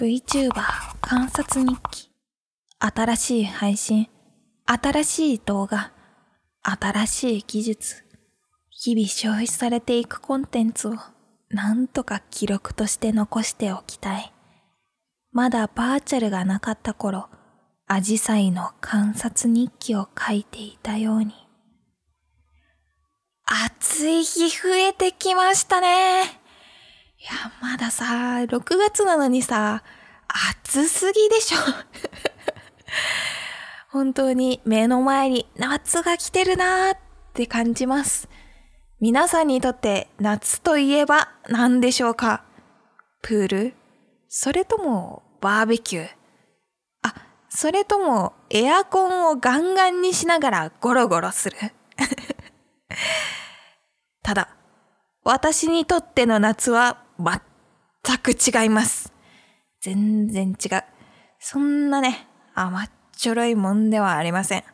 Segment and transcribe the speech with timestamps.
[0.00, 0.52] VTuber
[1.00, 2.08] 観察日記。
[2.78, 4.06] 新しい配信、
[4.64, 5.90] 新しい動画、
[6.62, 8.04] 新しい技術。
[8.70, 10.94] 日々消費されていくコンテンツを
[11.50, 14.32] なんとか記録として残しておきたい。
[15.32, 17.28] まだバーチャルがなかった頃、
[17.88, 21.34] アジサイの観察日記を書いていたように。
[23.44, 26.37] 暑い日増えてきましたね。
[27.20, 27.30] いや、
[27.60, 28.04] まださ、
[28.46, 29.82] 6月なのにさ、
[30.62, 31.56] 暑すぎでしょ。
[33.90, 36.98] 本当に目の前に夏が来てるなーっ
[37.34, 38.28] て感じます。
[39.00, 42.44] 皆さんにとって夏といえば何でしょうか？
[43.22, 43.74] プール？
[44.28, 46.08] それともバーベキュー？
[47.02, 47.14] あ、
[47.48, 51.56] それともエアコンをガンガンにしながらゴロゴロする？
[54.22, 54.50] ただ、
[55.24, 59.12] 私にとっての夏は全く違います。
[59.80, 60.84] 全然違う。
[61.40, 64.64] そんなね、甘っちょろいもんではありません。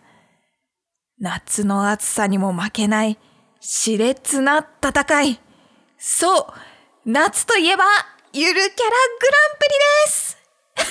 [1.19, 3.19] 夏の暑さにも負けない
[3.61, 5.41] 熾烈な戦い。
[5.98, 6.47] そう、
[7.06, 7.84] 夏といえば、
[8.33, 10.36] ゆるキャラグランプリです
[10.77, 10.83] イ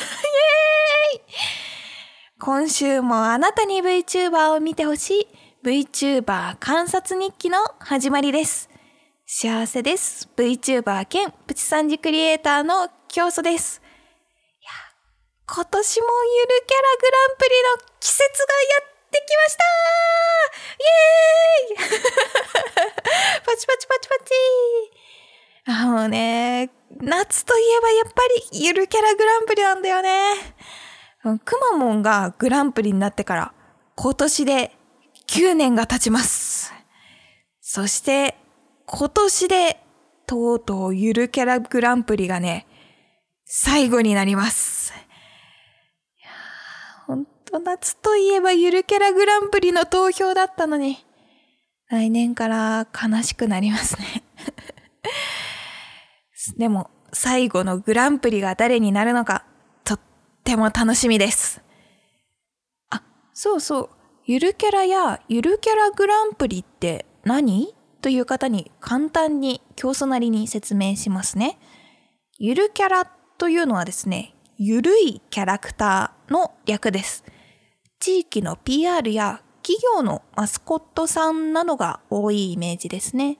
[1.16, 1.24] エーイ
[2.40, 5.28] 今週もあなたに VTuber を見てほしい
[5.64, 8.70] VTuber 観察日記の始まりです。
[9.36, 10.30] 幸せです。
[10.38, 13.82] VTuber 兼プチ三次クリエイターの教祖です。
[13.82, 14.70] いや、
[15.52, 19.66] 今年もゆるキャラグランプリの季節がやってきました
[20.68, 24.34] イエーイ パチパチパチパチ
[25.66, 26.70] あのね、
[27.02, 30.36] 夏といえばやっぱりゆるキャラグランプリなんだよね。
[31.44, 33.54] くまモンがグランプリになってから
[33.96, 34.78] 今年で
[35.26, 36.72] 9年が経ちます。
[37.62, 38.38] そして
[38.96, 39.80] 今年で
[40.28, 42.68] とうとうゆるキャラグランプリがね、
[43.44, 44.94] 最後になります。
[44.94, 46.30] いや
[47.08, 51.04] 本当夏といえばゆるキャラグランプリの投票だったのに、
[51.90, 54.24] 来年から悲しくなりますね
[56.58, 59.44] でも、最後のグランプリが誰になるのか、
[59.84, 60.00] とっ
[60.44, 61.64] ても楽しみです。
[62.92, 63.02] あ、
[63.34, 63.90] そうそう。
[64.26, 67.74] ゆるキャラやゆるキャラグランプリって何？
[68.04, 71.58] という方に簡単に競争なりに説明しますね。
[72.38, 73.06] ゆるキャラ
[73.38, 77.24] というのはですね、ゆるいキャラクターの略です。
[78.00, 83.38] 地域の PR や企業のマスコットさんなどが多いイメージですね。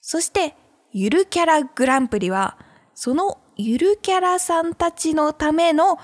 [0.00, 0.56] そして、
[0.90, 2.56] ゆるキャラグランプリは、
[2.94, 5.98] そのゆるキャラさんたちのための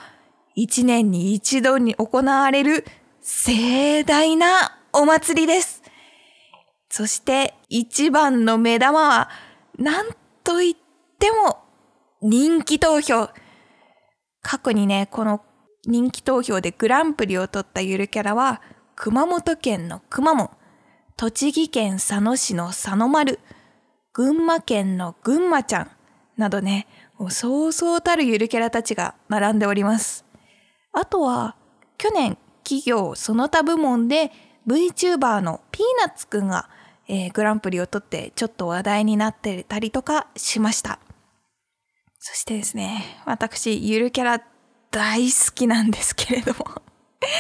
[0.55, 2.85] 一年に一度に行われる
[3.23, 5.78] 盛大なお祭りです。
[6.91, 9.31] そして一番の目玉は、
[9.79, 10.09] なん
[10.43, 10.75] といっ
[11.19, 11.59] ても
[12.23, 13.31] 人気投票。
[14.43, 15.43] 過去にね、この
[15.85, 18.63] 人気投票でグランプリを取ったゆるキャラは、
[18.97, 20.51] 熊本県のくまモン、
[21.17, 23.39] 栃木県佐野市の佐野丸、
[24.13, 25.91] 群馬県の群馬ちゃん
[26.37, 26.87] などね、
[27.31, 30.25] そうそうたるゆるキャラたちが並んでおります。
[30.93, 31.57] あとは、
[31.97, 34.33] 去年企業その他部門で
[34.67, 36.69] VTuber のピーナッツくんが、
[37.09, 40.99] えー、グランプリを取ってちょっと話題になってたりとかしました。
[42.19, 44.45] そしてですね、私、ゆるキャラ
[44.91, 46.67] 大好きなんですけれども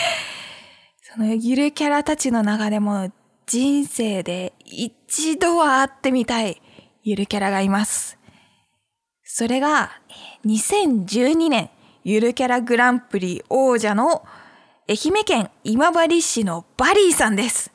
[1.03, 3.11] そのゆるキャラたちの中でも
[3.47, 6.61] 人生で一度は会ってみたい
[7.03, 8.19] ゆるキャラがいます。
[9.25, 9.91] それが
[10.45, 11.71] 2012年
[12.05, 14.25] ゆるキャラグランプリ王者の
[14.89, 17.73] 愛媛県今治市のバリーさんです。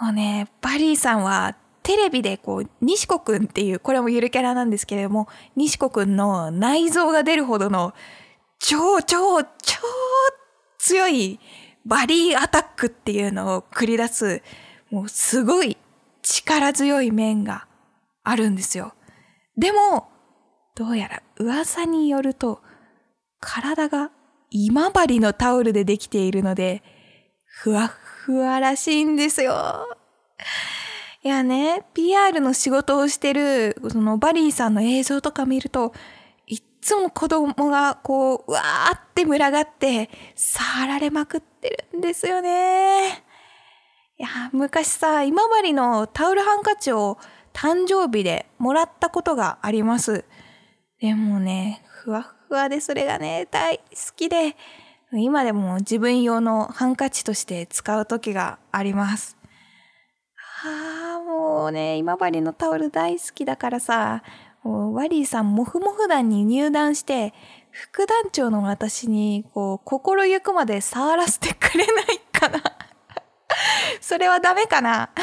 [0.00, 7.94] もうね、バリーさんはテレビでこう、西子くんっていう、これもゆるキャラなんですけれども、西子くんの内臓が出るほどの
[8.58, 9.48] 超超超
[10.78, 11.38] 強い
[11.84, 14.42] バリーアタックっていうのを繰り出す、
[14.90, 15.76] もうすごい
[16.22, 17.66] 力強い面が
[18.24, 18.92] あるんですよ。
[19.56, 20.08] でも、
[20.74, 22.60] どうやら噂によると、
[23.40, 24.10] 体が
[24.50, 26.82] 今治のタオルでできているので、
[27.58, 29.88] ふわふわらしいんですよ。
[31.22, 35.94] いやね、PR の仕事をしてる、そのバリーさんの映像とか見ると、
[36.46, 43.24] いっつも子供がこう、わーって群がって、触られまくってるんですよね。
[44.18, 47.18] いや、昔さ、今治のタオルハンカチを
[47.54, 50.26] 誕生日でもらったことがあります。
[51.00, 54.56] でもね、ふわふわでそれがね、大好きで、
[55.12, 59.36] 今でも自分用のハンカチとして使う時があります。
[60.34, 64.24] はあ、もうね、今治のタオル大好きだからさ、
[64.64, 67.34] ワリーさんもふもふ団に入団して、
[67.70, 72.60] 副団長の私に、こう、心ゆくまで触らせてくれないかな。
[74.00, 75.10] それはダメかな。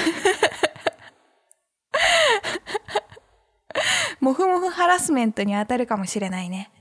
[4.21, 6.71] もふもふハラスメントに当たるかもしれないね。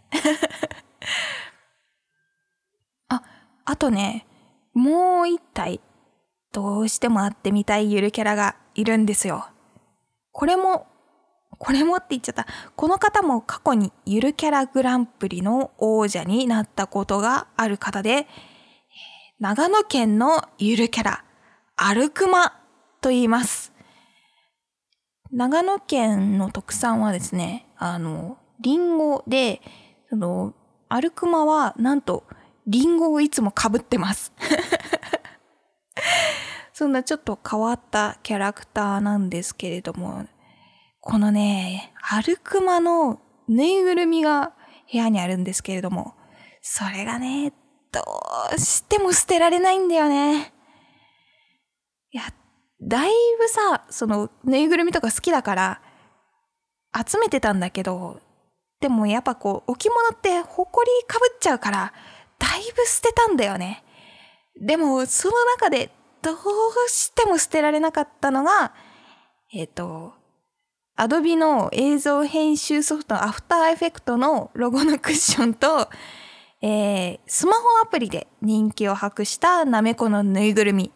[3.65, 4.27] あ、とね、
[4.75, 5.81] もう一体、
[6.53, 9.49] どうしても会ってみたいゆるキャラがいるんですよ。
[10.33, 10.87] これも
[11.65, 12.47] これもって言っちゃった。
[12.75, 18.27] この方も過去にゆるキャラグランプリの王者になったことがある方で、
[19.39, 21.25] 長野県のゆるキャラ、
[21.77, 22.59] アルクマ
[23.01, 23.73] と言います。
[25.31, 29.61] 長野県の特産はですね、あの、リンゴで、
[30.11, 30.55] その、
[30.89, 32.25] アルクマはなんと、
[32.67, 34.33] リンゴをいつも被ってます。
[36.73, 40.27] そんなちょっと変わったキャラクターなんですけれども、
[41.01, 44.53] このね、アルクマのぬいぐるみが
[44.91, 46.15] 部屋にあるんですけれども、
[46.61, 47.53] それがね、
[47.91, 48.03] ど
[48.55, 50.55] うしても捨てられないんだよね。
[52.13, 52.23] いや、
[52.81, 55.83] だいぶさ、そのぬいぐるみとか好きだから、
[57.07, 58.21] 集めてたんだけど、
[58.81, 61.93] でもやっぱこう、置物ってほこりかぶっちゃうから、
[62.43, 63.85] だいぶ捨てたんだよね。
[64.61, 65.93] でも、その中で
[66.23, 66.37] どう
[66.89, 68.75] しても捨てられなかったのが、
[69.55, 70.15] えっ、ー、と、
[70.97, 75.89] アドビの映像編集ソフトアフターエフェクトのロゴのクッションと、
[76.61, 80.91] えー、スマホアプリで人気を博したなめこのぬいぐるみ。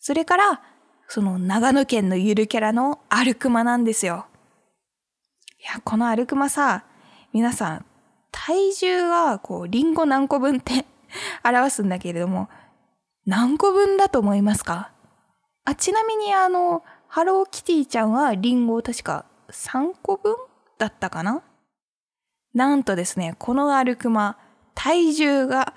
[0.00, 0.62] それから、
[1.06, 4.26] その長野県のゆるキャラのアルクマなんですよ。
[5.60, 6.84] いや、このアルクマさ、
[7.32, 7.86] 皆さん、
[8.36, 10.84] 体重がこう、リンゴ何個分って
[11.44, 12.48] 表すんだけれども、
[13.26, 14.90] 何個分だと思いますか？
[15.64, 20.34] あ、ちなみにあの、ハローキティちゃんはリンゴを確か3個分
[20.78, 21.42] だったかな？
[22.52, 24.36] なんとですね、このアルクマ、
[24.74, 25.72] 体重が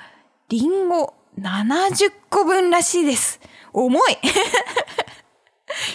[0.50, 3.39] リンゴ70個分らしいです。
[3.71, 4.18] 重い！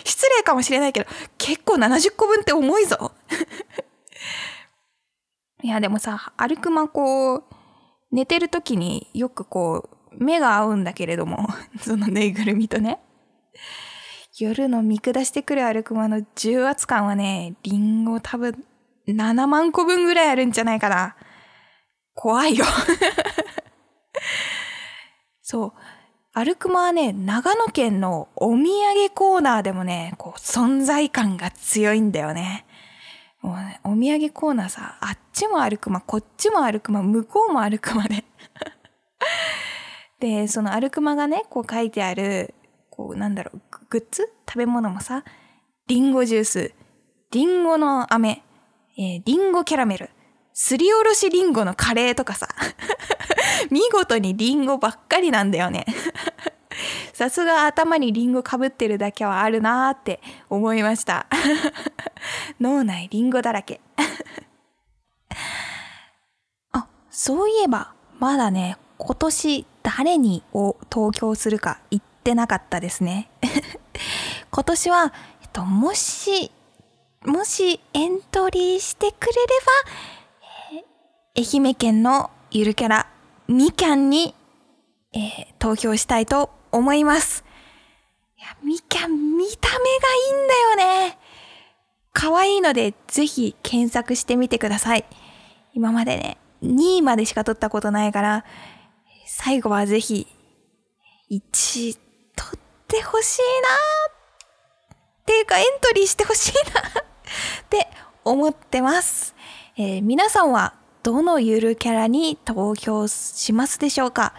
[0.05, 3.13] 失礼かもしれないけど、結構70個分って重いぞ。
[5.63, 7.45] いや、でもさ、アルクマこう、
[8.11, 11.49] 寝てる時によくこう、目が合うんだけれども、
[11.81, 12.99] そのぬいぐるみとね。
[14.39, 18.65] 夜の見下してくるアルクマの重圧感はね、リンゴ多分
[19.07, 21.17] 7万個分ぐらいあるんじゃないかな。
[22.15, 22.65] 怖いよ
[25.43, 25.73] そう。
[26.35, 32.65] アルクマはね、長野県のお土産コーナーでもね、こう、存在感が強いんだよね。
[33.43, 38.25] もうね、お土産コーナーさ、あっちもアルクマ、こっちもアルクマ、向こうもアルクマで。
[40.21, 42.55] で、そのアルクマがね、こう書いてある、
[42.89, 43.61] こう、なんだろう、
[43.91, 44.33] グッズ？
[44.49, 45.25] 食べ物もさ、
[45.89, 46.75] リンゴジュース、
[47.33, 48.45] リンゴの飴、
[48.97, 50.11] えー、リンゴキャラメル、
[50.53, 52.47] すりおろしリンゴのカレーとかさ、
[53.71, 55.85] 見事にリンゴばっかりなんだよね。
[57.23, 60.21] さすが頭にリンゴかぶってるだけはあるなーって
[60.51, 61.29] 思いました。
[62.59, 63.81] 脳内リンゴだらけ。
[66.73, 73.31] あ、そういえば、まだね、今年誰にを投票するか言ってなかったですね。
[74.51, 76.51] 今年は、えっと、もし、
[77.25, 79.39] もしエントリーしてくれれ
[80.75, 80.83] ば、
[81.37, 83.07] えー、愛媛県のゆるキャラ、
[83.47, 84.35] みきゃんに、
[85.13, 87.45] えー、投票したいと思います。
[88.39, 91.19] いや、みきゃん見た目がいいんだよね。
[92.13, 95.05] 可愛いので、ぜひ検索してみてください。
[95.75, 98.45] 今までね、2位までしか取ったことないから、
[99.27, 100.27] 最後はぜひ、
[101.31, 101.41] 1
[101.89, 102.01] 位取
[102.57, 106.81] ってほしいなっていうかエントリーしてほしいな
[107.63, 107.89] って
[108.25, 109.35] 思ってます。
[109.77, 114.35] えー、皆さんはどのゆるキャラに投票しますでしょうか？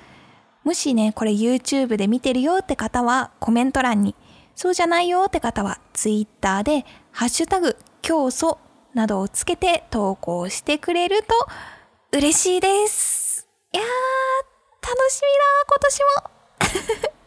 [0.63, 4.15] もしね、これ YouTube で見てるよって方はコメント欄に、
[4.55, 8.57] そうじゃないよって方は Twitter でハッシュタグ競争
[8.93, 11.33] などをつけて投稿してくれると
[12.17, 13.49] 嬉しいです。
[13.73, 13.85] いやー、
[14.87, 17.11] 楽しみだ、今年も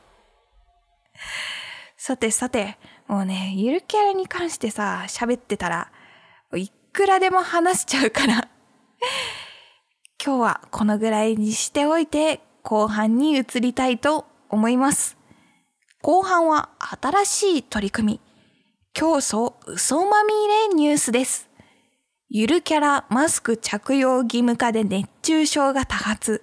[1.99, 5.91] さてさて、もうね、ゆるキャラに関してさ、喋ってたら、
[6.55, 8.35] いくらでも話しちゃうから
[10.25, 15.17] 今日はこのぐらいにしておいて、後半に移りたいと思います。
[16.03, 16.71] 後半は
[17.01, 18.21] 新しい取り組み、
[18.93, 21.49] 競争嘘まみれニュースです。
[22.29, 26.43] ゆるキャラマスク着用義務化で熱中症が多発、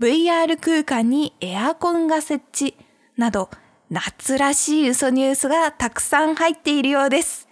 [0.00, 2.76] VR 空間にエアコンが設置
[3.16, 3.50] など、
[3.90, 7.48] 夏らしい嘘ニュースがたくさん入っているようです。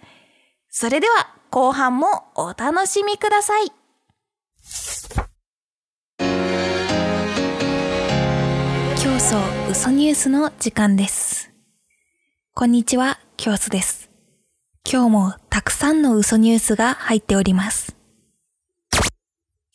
[0.70, 3.72] それでは後半もお楽しみください。
[9.28, 11.50] 送嘘ニュースの時間です。
[12.54, 14.08] こんにちは、京スです。
[14.88, 17.96] 今日もたくさんの嘘ニュースが入っております。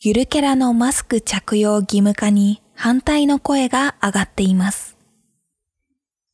[0.00, 4.96] ゆるキャラのマスク着用義務化に反対の声が上がっています。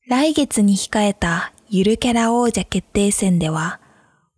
[0.06, 3.80] 来月に控えたゆるキャラ王者決定戦では、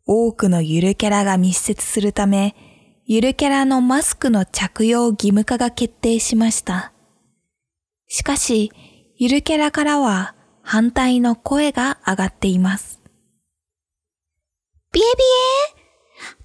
[0.06, 2.56] 多くのゆるキャラが密接するため、
[3.04, 6.94] ゆるキャラのマスクの着用義務化が決定しました。
[8.12, 8.72] しかし、
[9.16, 13.00] ゆるキャラからは反対の声が上がっています。
[14.92, 15.08] ビエビ
[15.78, 15.80] エ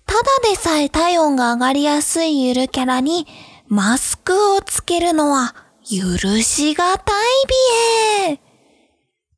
[0.05, 3.25] ただでさえ体温が上がりやすいゆるキャラに
[3.67, 5.55] マスクをつけるのは
[5.89, 8.39] 許しがたいビエ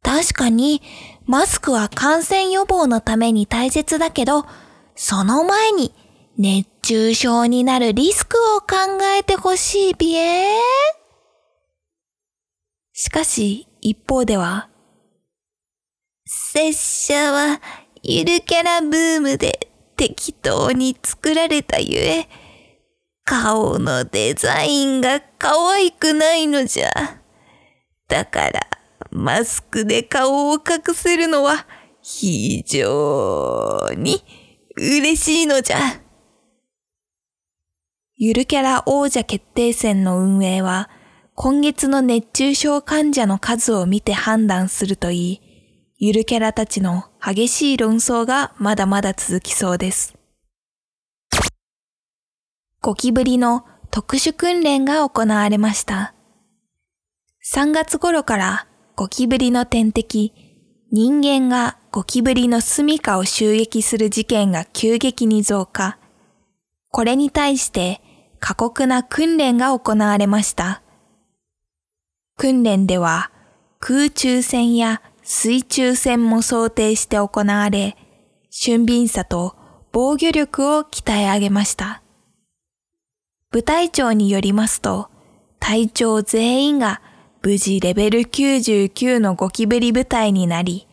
[0.03, 0.81] 確かに
[1.25, 4.45] マスクは感染予防のために大切だけど、
[4.95, 5.93] その前に
[6.37, 10.59] 熱中症になるリスクを考えてほしいビエ
[12.99, 14.71] しかし、一方では、
[16.25, 17.61] 拙者は
[18.01, 22.27] ゆるキャラブームで適当に作られたゆえ、
[23.23, 26.89] 顔のデザインが可愛くないのじゃ。
[28.07, 28.67] だから、
[29.11, 31.67] マスクで顔を隠せるのは
[32.01, 34.23] 非常に
[34.75, 35.77] 嬉しいのじゃ。
[38.15, 40.89] ゆるキャラ王者決定戦の運営は、
[41.39, 45.41] 今月の熱中症患者の数を見て判断するといい、
[45.99, 50.15] ゆるキャラたちの激しい論争がまだまだ続きそうです。
[52.81, 56.15] ゴキブリの特殊訓練が行われました。
[57.53, 60.33] 3月頃からゴキブリの天敵、
[60.91, 65.99] 人間がゴキブリの住処を襲撃する事件が急激に増加。
[66.89, 68.01] これに対して
[68.39, 70.81] 過酷な訓練が行われました。
[72.37, 73.31] 訓練では
[73.79, 77.97] 空中戦や水中戦も想定して行われ、
[78.51, 79.55] 俊敏さと
[79.91, 82.03] 防御力を鍛え上げました。
[83.49, 85.09] 部隊長によりますと、
[85.59, 87.01] 隊長全員が
[87.41, 90.87] 無事レベル99のゴキブリ部隊になり、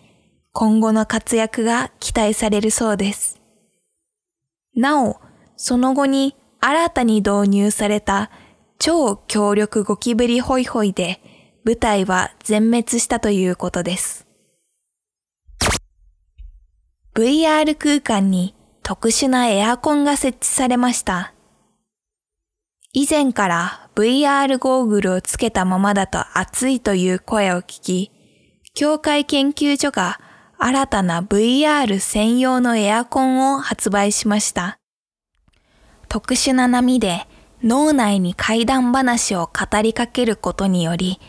[0.52, 3.40] 今後の活躍が期待されるそうです。
[4.74, 5.20] なお、
[5.56, 8.30] その後に新たに導入された
[8.78, 11.20] 超強力ゴキブリホイホイで
[11.64, 14.26] 部隊は全滅したということです。
[17.14, 21.32] VR 空間に特殊なエアコンが設置されました。
[22.92, 28.10] 以前から VR ゴーグルをつけたままだと暑いという声を聞き、
[28.74, 30.20] 協会研究所が
[30.58, 34.78] 新たな VR 専用のエアコンを発売しました。
[36.08, 37.26] 特殊な波で
[37.62, 41.20] 脳内に怪談話を語りかけることにより、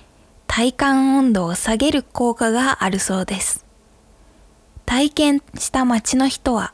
[0.56, 3.66] 体感温度を下げる効果があるそうです。
[4.86, 6.74] 体験した街の人は、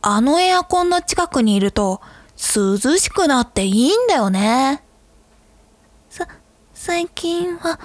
[0.00, 2.00] あのエアコンの近くにいると
[2.54, 4.84] 涼しくなっていいんだよね。
[6.08, 6.28] さ、
[6.72, 7.80] 最近は、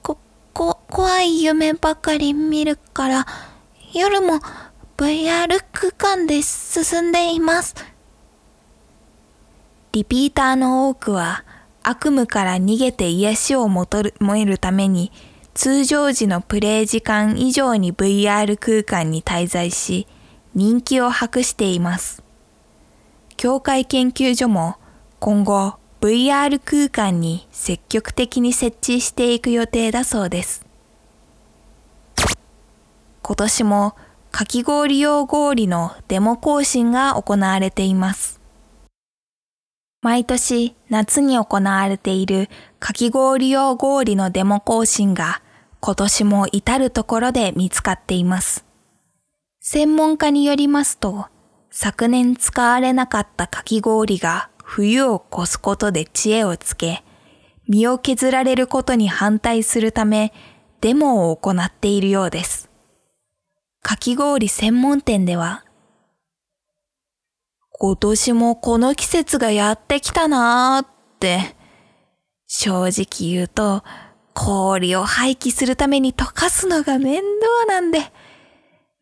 [0.00, 0.16] こ、
[0.54, 3.26] こ、怖い夢ばかり見るから、
[3.92, 4.40] 夜も
[4.96, 7.74] VR 空間で進んでいます。
[9.92, 11.44] リピーターの多くは
[11.82, 15.12] 悪夢から逃げて癒しを求めるために
[15.54, 20.06] 通常時のプレイ時間以上に VR 空間に滞在し
[20.54, 22.22] 人気を博しています。
[23.36, 24.76] 協会研究所も
[25.18, 30.66] 今後 VR 空間に積極的に設置していく予定だそうです。
[33.22, 33.94] 今年も
[34.32, 38.41] かき氷用氷のデモ更新が行われています。
[40.02, 42.48] 毎年夏に行われている
[42.80, 45.42] かき氷用氷のデモ更新が
[45.78, 48.64] 今年も至るところで見つかっています。
[49.60, 51.26] 専門家によりますと、
[51.70, 57.04] 昨年使われなかったかき氷が冬を越すことで知恵をつけ、
[57.68, 60.32] 身を削られることに反対するため
[60.80, 62.68] デモを行っているようです。
[63.82, 65.64] かき氷専門店では、
[67.84, 71.56] 今年もこの季節がやってきたなーって、
[72.46, 73.82] 正直言うと、
[74.34, 78.12] 氷を廃棄するために溶かすのが面倒なんで、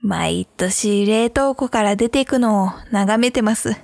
[0.01, 3.77] 毎年冷凍庫から出ていくのを眺めてます。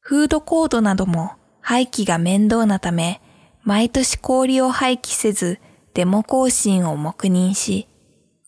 [0.00, 3.20] フードコートなども廃棄が面倒なため、
[3.64, 5.60] 毎年氷を廃棄せず
[5.92, 7.86] デモ更新を黙認し、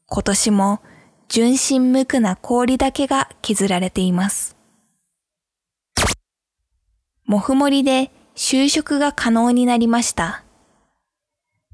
[0.07, 0.81] 今年も
[1.33, 4.57] 純真無垢な氷だけが削られています。
[7.25, 10.43] モフモリで就職が可能になりました。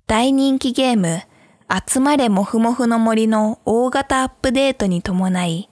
[0.06, 1.22] 大人気ゲーム、
[1.88, 5.70] 集まれもふもふの森の大型アップデートに伴い、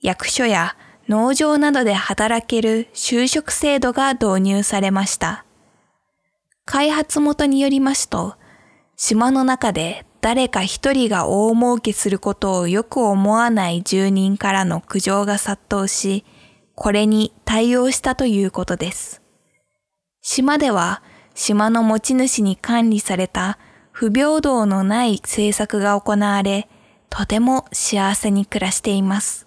[0.00, 0.74] 役所や
[1.06, 5.44] 農場などで働ける就職制度が導入されました。
[6.64, 8.36] 開発元によりますと、
[8.96, 16.24] 島の中で誰か一人が大儲けすることをよく思わない住人からの苦情が殺到し、
[16.74, 19.22] これに対応したということです。
[20.22, 21.00] 島では
[21.36, 23.60] 島の持ち主に管理された
[23.92, 26.68] 不平等のない政策が行われ、
[27.08, 29.46] とても幸せに暮らしています。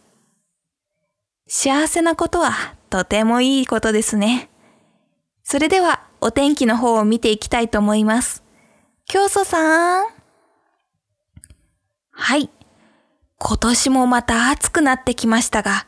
[1.46, 2.54] 幸せなことは
[2.90, 4.50] とてもいいことですね。
[5.44, 8.46] それではお天気の方を見ていきたいと思います。
[9.08, 10.19] 教祖さん。
[12.22, 12.50] はい。
[13.38, 15.88] 今年もまた暑くなってきましたが、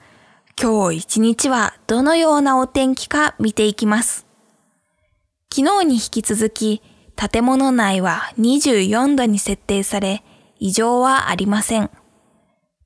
[0.60, 4.26] 今日一日はどのようなお天気か見ていきます。
[5.54, 6.82] 昨日に引き続き、
[7.18, 10.24] 建物内は24度に設定され、
[10.58, 11.92] 異常はありません。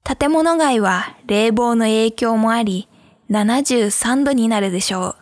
[0.03, 2.89] 建物外は冷房の影響もあり、
[3.29, 5.15] 73度になるでしょう。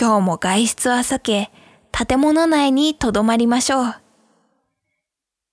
[0.00, 1.50] 今日も外出は避け、
[1.90, 4.01] 建物内に留まりましょう。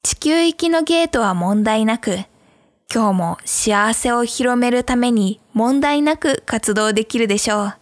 [0.02, 2.20] 地球行きのゲートは問題なく、
[2.94, 7.74] 今日も幸せを広めるために問題なく活動できるでしょう。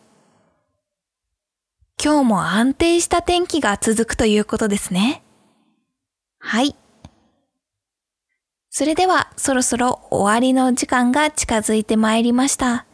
[2.03, 5.23] 今日も安定した天気が続くということですね。
[6.39, 6.75] はい。
[8.69, 12.85] それではそろそろ終わりの時間が近づいてまいりました。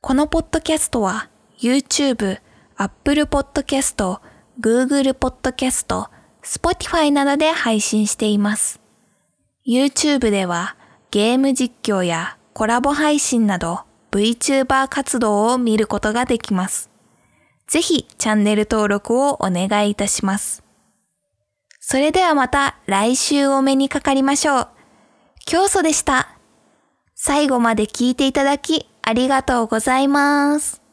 [0.00, 2.40] このポッドキャストは YouTube、
[2.76, 4.20] Apple Podcast、
[4.60, 6.08] Google Podcast、
[6.44, 8.80] Spotify などで配信しています。
[9.66, 10.76] YouTube では
[11.10, 13.80] ゲーム実況やコラボ配信など
[14.12, 16.90] VTuber 活動を見ることができます。
[17.66, 20.62] ぜひチャンネル登録をお願いいたします。
[21.80, 24.68] それではまた来週お目にかかりましょう。
[25.46, 26.38] 教祖でした。
[27.14, 30.83] 最後まで聞いていただきありがとうございます。